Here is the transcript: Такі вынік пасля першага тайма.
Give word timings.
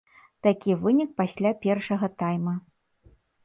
Такі 0.47 0.75
вынік 0.85 1.11
пасля 1.21 1.53
першага 1.67 2.13
тайма. 2.25 2.59